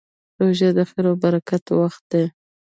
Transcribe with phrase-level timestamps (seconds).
[0.39, 2.25] روژه د خیر او برکت وخت دی.